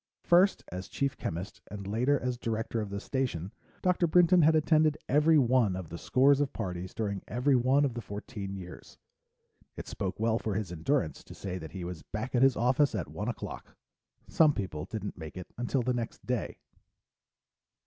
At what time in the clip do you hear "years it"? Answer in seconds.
8.55-9.87